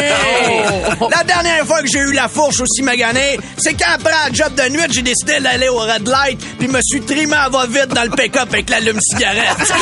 La 1.17 1.25
dernière 1.25 1.67
fois 1.67 1.81
que 1.81 1.89
j'ai 1.89 2.01
eu 2.01 2.13
la 2.13 2.29
fourche 2.29 2.61
aussi 2.61 2.83
maganée, 2.83 3.39
c'est 3.57 3.75
qu'après 3.75 4.11
la 4.11 4.33
job 4.33 4.55
de 4.55 4.69
nuit, 4.71 4.83
j'ai 4.91 5.03
décidé 5.03 5.41
d'aller 5.41 5.69
au 5.69 5.79
red 5.79 6.07
light, 6.07 6.39
puis 6.59 6.69
me 6.69 6.81
suis 6.83 7.01
trimé 7.27 7.37
à 7.37 7.49
va-vite 7.49 7.89
dans 7.89 8.03
le 8.05 8.11
pick-up 8.11 8.49
avec 8.53 8.71
l'allume-cigarette. 8.71 9.73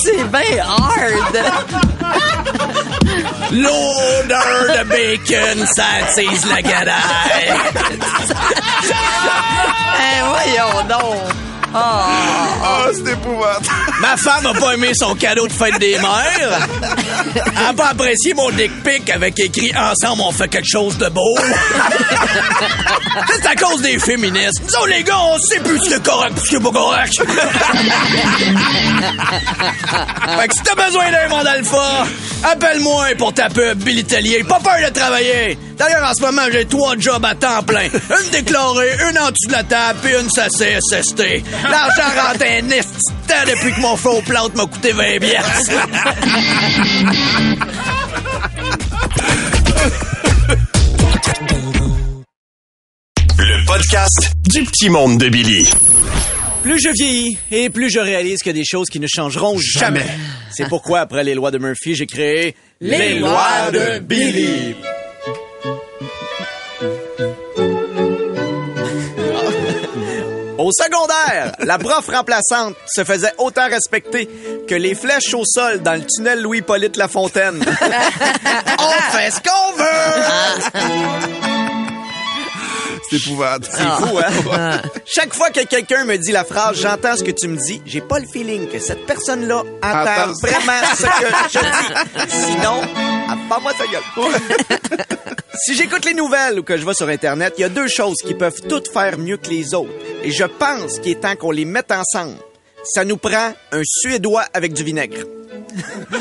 C'est 0.00 0.24
bien 0.24 0.64
hard. 0.64 1.38
L'odeur 3.52 4.66
de 4.68 4.84
bacon, 4.88 5.66
ça 5.74 5.84
attise 6.02 6.46
la 6.46 6.62
gadaille. 6.62 7.54
Eh, 9.96 10.22
voyons 10.26 10.88
donc. 10.88 11.20
Ah, 11.76 12.86
c'est 12.92 13.12
épouvantable. 13.12 13.66
Ma 14.00 14.16
femme 14.16 14.46
a 14.46 14.54
pas 14.54 14.74
aimé 14.74 14.92
son 14.94 15.14
cadeau 15.16 15.48
de 15.48 15.52
fête 15.52 15.78
des 15.78 15.98
mères. 15.98 16.68
Elle 17.36 17.66
a 17.66 17.72
pas 17.72 17.88
apprécié 17.90 18.34
mon 18.34 18.50
dick 18.50 18.70
pic 18.82 19.10
avec 19.10 19.38
écrit 19.40 19.72
Ensemble, 19.76 20.22
on 20.26 20.32
fait 20.32 20.48
quelque 20.48 20.68
chose 20.68 20.96
de 20.98 21.08
beau. 21.08 21.34
C'est 23.40 23.46
à 23.46 23.54
cause 23.54 23.82
des 23.82 23.98
féministes. 23.98 24.62
Nous 24.64 24.74
autres, 24.74 24.88
les 24.88 25.02
gars, 25.02 25.18
on 25.18 25.38
sait 25.38 25.60
plus 25.60 25.78
ce 25.78 25.88
qui 25.88 25.94
est 25.94 26.02
correct 26.02 26.34
ce 26.44 26.48
qui 26.48 26.56
est 26.56 26.60
pas 26.60 26.70
correct. 26.70 27.14
fait 30.38 30.48
que 30.48 30.54
si 30.54 30.62
t'as 30.62 30.74
besoin 30.86 31.10
d'un 31.10 31.28
monde 31.28 31.46
alpha, 31.46 32.06
appelle-moi 32.44 33.06
pour 33.18 33.32
ta 33.32 33.48
pub, 33.48 33.78
Billy 33.78 34.04
Tellier. 34.04 34.44
Pas 34.44 34.60
peur 34.60 34.76
de 34.86 34.92
travailler. 34.92 35.58
D'ailleurs, 35.76 36.08
en 36.08 36.14
ce 36.14 36.22
moment, 36.22 36.42
j'ai 36.52 36.66
trois 36.66 36.94
jobs 36.98 37.24
à 37.24 37.34
temps 37.34 37.62
plein. 37.62 37.84
Une 37.84 38.30
déclarée, 38.30 38.96
une 39.10 39.18
en 39.18 39.30
dessous 39.30 39.48
de 39.48 39.52
la 39.52 39.64
table, 39.64 39.98
puis 40.02 40.12
une 40.14 40.30
ça 40.30 40.48
SST. 40.48 41.22
L'argent 41.64 42.10
rentre 42.16 42.44
un 42.44 42.62
depuis 43.46 43.72
que 43.72 43.80
mon 43.80 43.96
faux 43.96 44.22
plante 44.26 44.54
m'a 44.54 44.66
coûté 44.66 44.92
20 44.92 45.18
piastres. 45.20 45.72
Le 53.38 53.66
podcast 53.66 54.32
du 54.48 54.64
petit 54.64 54.88
monde 54.88 55.18
de 55.18 55.28
Billy. 55.28 55.68
Plus 56.62 56.80
je 56.80 56.88
vieillis 56.94 57.36
et 57.50 57.68
plus 57.68 57.90
je 57.90 57.98
réalise 57.98 58.38
qu'il 58.38 58.56
y 58.56 58.58
a 58.58 58.58
des 58.58 58.64
choses 58.64 58.88
qui 58.88 59.00
ne 59.00 59.06
changeront 59.06 59.58
jamais. 59.58 60.06
C'est 60.50 60.66
pourquoi, 60.68 61.00
après 61.00 61.24
les 61.24 61.34
lois 61.34 61.50
de 61.50 61.58
Murphy, 61.58 61.94
j'ai 61.94 62.06
créé 62.06 62.54
Les 62.80 63.18
lois 63.18 63.70
de 63.70 63.98
Billy. 63.98 64.74
Au 70.64 70.70
secondaire, 70.72 71.52
la 71.58 71.76
prof 71.76 72.08
remplaçante 72.08 72.74
se 72.86 73.04
faisait 73.04 73.34
autant 73.36 73.68
respecter 73.68 74.30
que 74.66 74.74
les 74.74 74.94
flèches 74.94 75.34
au 75.34 75.44
sol 75.44 75.82
dans 75.82 75.92
le 75.92 76.06
tunnel 76.06 76.40
Louis-Polyte 76.40 76.96
Lafontaine. 76.96 77.62
On 78.78 79.12
fait 79.12 79.30
ce 79.30 79.40
qu'on 79.40 79.76
veut! 79.76 81.53
C'est 83.10 83.16
épouvantable. 83.16 83.66
C'est 83.70 84.06
fou, 84.06 84.18
hein? 84.18 84.80
Chaque 85.06 85.34
fois 85.34 85.50
que 85.50 85.64
quelqu'un 85.64 86.04
me 86.04 86.16
dit 86.16 86.32
la 86.32 86.44
phrase 86.44 86.76
«J'entends 86.80 87.16
ce 87.16 87.24
que 87.24 87.30
tu 87.30 87.48
me 87.48 87.56
dis», 87.56 87.82
j'ai 87.86 88.00
pas 88.00 88.18
le 88.18 88.26
feeling 88.26 88.68
que 88.68 88.78
cette 88.78 89.04
personne-là 89.06 89.58
entend 89.82 90.00
Entend. 90.00 90.32
vraiment 90.40 90.86
ce 90.96 91.02
que 91.02 91.26
je 91.52 91.58
dis. 91.60 92.28
Sinon, 92.56 92.80
pas 93.48 93.60
moi 93.60 93.72
sa 93.76 93.86
gueule. 93.86 94.02
si 95.64 95.74
j'écoute 95.74 96.04
les 96.04 96.14
nouvelles 96.14 96.58
ou 96.58 96.62
que 96.62 96.76
je 96.76 96.84
vais 96.86 96.94
sur 96.94 97.08
Internet, 97.08 97.54
il 97.58 97.62
y 97.62 97.64
a 97.64 97.68
deux 97.68 97.88
choses 97.88 98.16
qui 98.24 98.34
peuvent 98.34 98.60
toutes 98.68 98.88
faire 98.88 99.18
mieux 99.18 99.36
que 99.36 99.50
les 99.50 99.74
autres. 99.74 99.92
Et 100.22 100.30
je 100.30 100.44
pense 100.44 100.98
qu'il 101.00 101.12
est 101.12 101.20
temps 101.20 101.36
qu'on 101.36 101.50
les 101.50 101.64
mette 101.66 101.92
ensemble. 101.92 102.36
Ça 102.84 103.04
nous 103.04 103.16
prend 103.16 103.52
un 103.72 103.82
Suédois 103.84 104.44
avec 104.52 104.72
du 104.72 104.82
vinaigre. 104.84 105.24
Ils 106.10 106.16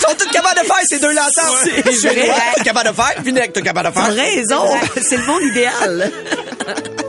sont 0.00 0.14
tous 0.18 0.28
capables 0.30 0.60
de 0.60 0.66
faire 0.66 0.76
ces 0.86 0.98
deux-là 0.98 1.26
ensemble. 1.28 1.58
C'est 1.84 1.92
Suédois, 1.92 2.24
vrai. 2.34 2.42
t'es 2.56 2.62
capable 2.64 2.88
de 2.90 2.94
faire, 2.94 3.22
vinaigre, 3.22 3.52
t'es 3.52 3.62
capable 3.62 3.88
de 3.88 3.94
faire. 3.94 4.12
raison. 4.14 4.66
C'est 5.00 5.16
le 5.16 5.24
monde 5.24 5.42
idéal. 5.42 6.10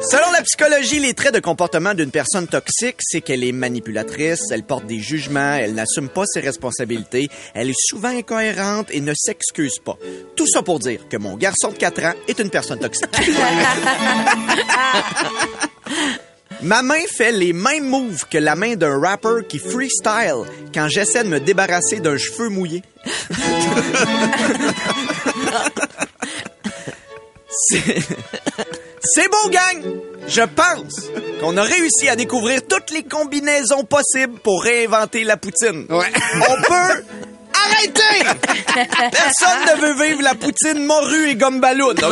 Selon 0.09 0.31
la 0.31 0.41
psychologie, 0.43 0.99
les 0.99 1.13
traits 1.13 1.33
de 1.33 1.39
comportement 1.41 1.93
d'une 1.93 2.11
personne 2.11 2.47
toxique, 2.47 2.95
c'est 3.01 3.19
qu'elle 3.21 3.43
est 3.43 3.51
manipulatrice, 3.51 4.39
elle 4.51 4.63
porte 4.63 4.85
des 4.85 4.99
jugements, 4.99 5.55
elle 5.55 5.73
n'assume 5.75 6.07
pas 6.07 6.23
ses 6.25 6.39
responsabilités, 6.39 7.29
elle 7.53 7.69
est 7.69 7.75
souvent 7.77 8.07
incohérente 8.09 8.87
et 8.91 9.01
ne 9.01 9.13
s'excuse 9.13 9.77
pas. 9.83 9.97
Tout 10.37 10.47
ça 10.47 10.61
pour 10.61 10.79
dire 10.79 11.01
que 11.09 11.17
mon 11.17 11.35
garçon 11.35 11.71
de 11.71 11.77
4 11.77 12.05
ans 12.05 12.13
est 12.29 12.39
une 12.39 12.49
personne 12.49 12.79
toxique. 12.79 13.07
Ma 16.61 16.81
main 16.81 17.01
fait 17.15 17.31
les 17.31 17.53
mêmes 17.53 17.87
moves 17.87 18.25
que 18.29 18.37
la 18.37 18.55
main 18.55 18.75
d'un 18.75 18.99
rapper 18.99 19.45
qui 19.47 19.59
freestyle 19.59 20.43
quand 20.73 20.87
j'essaie 20.89 21.23
de 21.23 21.29
me 21.29 21.39
débarrasser 21.39 21.99
d'un 21.99 22.17
cheveu 22.17 22.49
mouillé. 22.49 22.83
C'est... 27.49 29.27
Beau, 29.29 29.49
gang! 29.49 29.81
Je 30.27 30.41
pense 30.41 31.09
qu'on 31.39 31.55
a 31.57 31.63
réussi 31.63 32.09
à 32.09 32.15
découvrir 32.15 32.61
toutes 32.67 32.91
les 32.91 33.03
combinaisons 33.03 33.83
possibles 33.83 34.39
pour 34.39 34.63
réinventer 34.63 35.23
la 35.23 35.37
poutine. 35.37 35.85
Ouais. 35.89 36.11
On 36.35 36.61
peut 36.61 37.03
arrêter! 37.65 38.25
Personne 38.75 39.65
ne 39.67 39.81
veut 39.81 39.93
vivre 40.05 40.21
la 40.21 40.35
poutine 40.35 40.85
morue 40.85 41.29
et 41.29 41.35
gomme 41.35 41.59
ballon, 41.59 41.89
OK? 41.91 41.99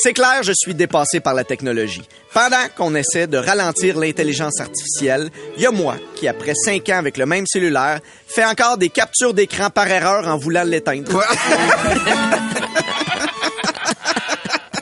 C'est 0.00 0.12
clair, 0.12 0.42
je 0.42 0.52
suis 0.54 0.74
dépassé 0.74 1.20
par 1.20 1.34
la 1.34 1.44
technologie. 1.44 2.02
Pendant 2.32 2.68
qu'on 2.76 2.94
essaie 2.94 3.26
de 3.26 3.36
ralentir 3.36 3.98
l'intelligence 3.98 4.60
artificielle, 4.60 5.30
il 5.56 5.62
y 5.62 5.66
a 5.66 5.70
moi 5.70 5.96
qui, 6.16 6.28
après 6.28 6.54
cinq 6.54 6.88
ans 6.88 6.98
avec 6.98 7.16
le 7.16 7.26
même 7.26 7.46
cellulaire, 7.46 8.00
fait 8.26 8.44
encore 8.44 8.78
des 8.78 8.88
captures 8.88 9.34
d'écran 9.34 9.70
par 9.70 9.88
erreur 9.88 10.26
en 10.26 10.38
voulant 10.38 10.64
l'éteindre. 10.64 11.22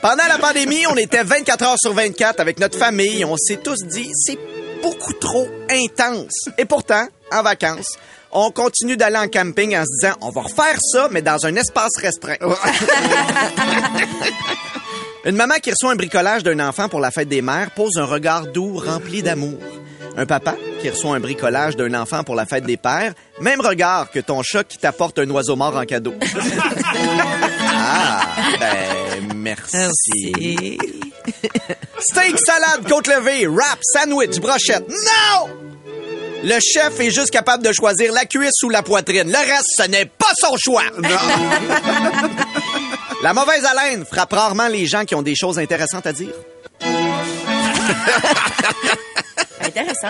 Pendant 0.01 0.27
la 0.27 0.39
pandémie, 0.39 0.87
on 0.87 0.95
était 0.95 1.23
24 1.23 1.63
heures 1.63 1.77
sur 1.79 1.93
24 1.93 2.39
avec 2.39 2.59
notre 2.59 2.77
famille. 2.77 3.23
On 3.23 3.37
s'est 3.37 3.57
tous 3.57 3.83
dit, 3.83 4.09
c'est 4.15 4.39
beaucoup 4.81 5.13
trop 5.13 5.47
intense. 5.69 6.49
Et 6.57 6.65
pourtant, 6.65 7.07
en 7.31 7.43
vacances, 7.43 7.97
on 8.31 8.49
continue 8.49 8.97
d'aller 8.97 9.17
en 9.17 9.27
camping 9.27 9.77
en 9.77 9.83
se 9.83 10.01
disant, 10.01 10.15
on 10.21 10.31
va 10.31 10.41
refaire 10.41 10.77
ça, 10.81 11.07
mais 11.11 11.21
dans 11.21 11.45
un 11.45 11.55
espace 11.55 11.97
restreint. 11.97 12.37
Une 15.23 15.35
maman 15.35 15.55
qui 15.61 15.69
reçoit 15.69 15.91
un 15.91 15.95
bricolage 15.95 16.41
d'un 16.41 16.59
enfant 16.67 16.89
pour 16.89 16.99
la 16.99 17.11
fête 17.11 17.29
des 17.29 17.43
mères 17.43 17.69
pose 17.71 17.97
un 17.97 18.05
regard 18.05 18.47
doux 18.47 18.77
rempli 18.77 19.21
d'amour. 19.21 19.59
Un 20.17 20.25
papa 20.25 20.55
qui 20.81 20.89
reçoit 20.89 21.15
un 21.15 21.19
bricolage 21.19 21.75
d'un 21.75 21.93
enfant 21.93 22.23
pour 22.23 22.33
la 22.33 22.47
fête 22.47 22.65
des 22.65 22.75
pères, 22.75 23.13
même 23.39 23.61
regard 23.61 24.09
que 24.09 24.19
ton 24.19 24.41
chat 24.41 24.63
qui 24.63 24.79
t'apporte 24.79 25.19
un 25.19 25.29
oiseau 25.29 25.55
mort 25.55 25.77
en 25.77 25.85
cadeau. 25.85 26.15
ah, 27.67 28.21
ben, 28.59 29.33
merci. 29.35 30.79
Steak, 31.99 32.39
salade, 32.39 32.89
côte 32.89 33.07
levée, 33.07 33.45
wrap, 33.45 33.79
sandwich, 33.83 34.39
brochette. 34.39 34.89
Non! 34.89 35.49
Le 36.43 36.59
chef 36.59 36.99
est 36.99 37.11
juste 37.11 37.29
capable 37.29 37.63
de 37.63 37.71
choisir 37.71 38.11
la 38.11 38.25
cuisse 38.25 38.63
ou 38.63 38.69
la 38.69 38.81
poitrine. 38.81 39.31
Le 39.31 39.37
reste, 39.37 39.69
ce 39.77 39.87
n'est 39.87 40.07
pas 40.07 40.33
son 40.35 40.57
choix. 40.57 40.81
La 43.23 43.33
mauvaise 43.33 43.63
haleine 43.65 44.03
frappe 44.05 44.33
rarement 44.33 44.67
les 44.67 44.85
gens 44.87 45.05
qui 45.05 45.13
ont 45.15 45.21
des 45.21 45.35
choses 45.35 45.59
intéressantes 45.59 46.07
à 46.07 46.13
dire. 46.13 46.33
Intéressant. 49.61 50.09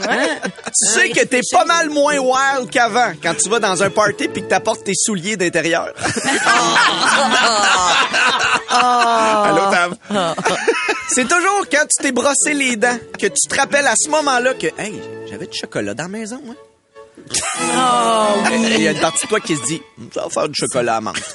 Tu 0.00 0.86
sais 0.86 1.10
que 1.10 1.24
t'es 1.24 1.42
pas 1.52 1.64
mal 1.66 1.90
moins 1.90 2.16
wild 2.18 2.70
qu'avant 2.70 3.12
quand 3.22 3.34
tu 3.34 3.48
vas 3.50 3.60
dans 3.60 3.82
un 3.82 3.90
party 3.90 4.28
puis 4.28 4.42
que 4.42 4.48
t'apportes 4.48 4.84
tes 4.84 4.94
souliers 4.94 5.36
d'intérieur. 5.36 5.92
Allô, 8.70 9.70
Tam? 9.70 9.94
C'est 11.08 11.28
toujours 11.28 11.66
quand 11.70 11.82
tu 11.82 12.02
t'es 12.02 12.12
brossé 12.12 12.54
les 12.54 12.76
dents 12.76 12.98
que 13.20 13.26
tu 13.26 13.48
te 13.48 13.54
rappelles 13.54 13.86
à 13.86 13.94
ce 13.96 14.08
moment-là 14.08 14.54
que, 14.54 14.68
hey, 14.78 15.00
j'avais 15.30 15.46
du 15.46 15.56
chocolat 15.56 15.92
dans 15.94 16.04
la 16.04 16.08
maison, 16.08 16.40
moi. 17.74 18.34
Il 18.76 18.82
y 18.82 18.88
a 18.88 18.92
une 18.92 19.00
partie 19.00 19.24
de 19.24 19.28
toi 19.28 19.40
qui 19.40 19.56
se 19.56 19.62
dit, 19.64 19.82
ça 20.12 20.22
va 20.24 20.30
faire 20.30 20.48
du 20.48 20.54
chocolat 20.54 20.96
à 20.96 21.00
menthe. 21.00 21.16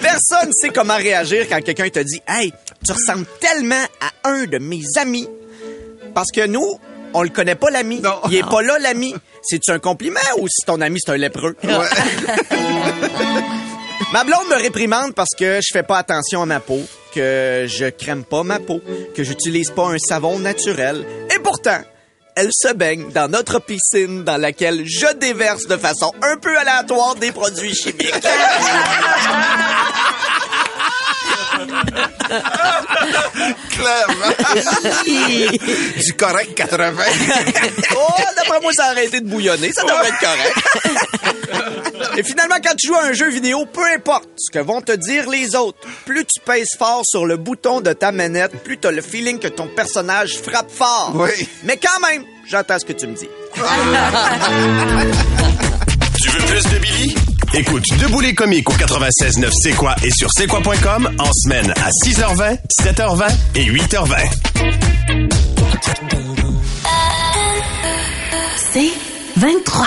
Personne 0.00 0.52
sait 0.52 0.70
comment 0.70 0.96
réagir 0.96 1.46
quand 1.48 1.62
quelqu'un 1.62 1.88
te 1.88 2.00
dit, 2.00 2.20
hey, 2.26 2.52
tu 2.84 2.92
ressembles 2.92 3.26
tellement 3.40 3.84
à 4.00 4.12
un 4.28 4.44
de 4.46 4.58
mes 4.58 4.82
amis. 4.96 5.28
Parce 6.14 6.30
que 6.32 6.46
nous, 6.46 6.78
on 7.14 7.22
le 7.22 7.28
connaît 7.28 7.54
pas 7.54 7.70
l'ami. 7.70 8.02
Il 8.28 8.36
est 8.36 8.48
pas 8.48 8.62
là 8.62 8.78
l'ami. 8.78 9.14
C'est-tu 9.42 9.70
un 9.70 9.78
compliment 9.78 10.20
ou 10.38 10.48
si 10.48 10.66
ton 10.66 10.80
ami 10.80 10.98
c'est 11.04 11.12
un 11.12 11.16
lépreux? 11.16 11.56
Ma 14.12 14.24
blonde 14.24 14.48
me 14.48 14.56
réprimande 14.56 15.14
parce 15.14 15.30
que 15.38 15.60
je 15.62 15.68
fais 15.72 15.84
pas 15.84 15.98
attention 15.98 16.42
à 16.42 16.46
ma 16.46 16.58
peau, 16.58 16.80
que 17.14 17.66
je 17.68 17.90
crème 17.90 18.24
pas 18.24 18.42
ma 18.42 18.58
peau, 18.58 18.80
que 19.14 19.22
j'utilise 19.22 19.70
pas 19.70 19.86
un 19.86 19.98
savon 19.98 20.40
naturel. 20.40 21.06
Et 21.32 21.38
pourtant, 21.38 21.80
elle 22.34 22.50
se 22.52 22.72
baigne 22.72 23.12
dans 23.12 23.28
notre 23.30 23.60
piscine 23.60 24.24
dans 24.24 24.36
laquelle 24.36 24.82
je 24.84 25.14
déverse 25.14 25.66
de 25.68 25.76
façon 25.76 26.12
un 26.22 26.36
peu 26.38 26.58
aléatoire 26.58 27.14
des 27.14 27.30
produits 27.30 27.74
chimiques. 27.74 28.12
Clairement. 33.70 34.34
du 35.96 36.12
correct 36.14 36.54
80. 36.56 37.02
Oh, 37.96 38.08
d'après 38.36 38.60
moi, 38.60 38.72
ça 38.72 38.86
a 38.86 38.90
arrêté 38.90 39.20
de 39.20 39.28
bouillonner. 39.28 39.72
Ça 39.72 39.82
devrait 39.82 40.08
être 40.08 40.18
correct. 40.18 41.86
Et 42.16 42.22
finalement, 42.22 42.56
quand 42.62 42.74
tu 42.76 42.88
joues 42.88 42.94
à 42.96 43.04
un 43.06 43.12
jeu 43.12 43.30
vidéo, 43.30 43.66
peu 43.66 43.84
importe 43.94 44.28
ce 44.36 44.50
que 44.50 44.58
vont 44.58 44.80
te 44.80 44.92
dire 44.92 45.28
les 45.30 45.54
autres, 45.54 45.78
plus 46.04 46.24
tu 46.24 46.40
pèses 46.40 46.70
fort 46.78 47.02
sur 47.04 47.26
le 47.26 47.36
bouton 47.36 47.80
de 47.80 47.92
ta 47.92 48.12
manette, 48.12 48.52
plus 48.62 48.78
t'as 48.78 48.90
le 48.90 49.02
feeling 49.02 49.38
que 49.38 49.48
ton 49.48 49.68
personnage 49.68 50.38
frappe 50.38 50.70
fort. 50.70 51.12
Oui. 51.14 51.48
Mais 51.64 51.76
quand 51.78 52.00
même, 52.06 52.24
j'entends 52.48 52.78
ce 52.78 52.84
que 52.84 52.92
tu 52.92 53.06
me 53.06 53.14
dis. 53.14 53.28
Tu 56.22 56.28
veux 56.30 56.46
plus 56.46 56.62
de 56.64 56.78
Billy? 56.78 57.14
Écoute 57.52 57.82
Debout 57.98 58.20
les 58.20 58.34
comiques 58.34 58.68
au 58.70 58.74
96.9 58.74 59.50
C'est 59.62 59.72
quoi 59.72 59.96
et 60.04 60.10
sur 60.10 60.28
c'est 60.32 60.46
quoi.com 60.46 61.10
en 61.18 61.32
semaine 61.32 61.72
à 61.72 61.90
6h20, 62.06 62.58
7h20 62.80 63.28
et 63.56 63.64
8h20. 63.64 65.30
C'est 68.72 68.90
23. 69.36 69.86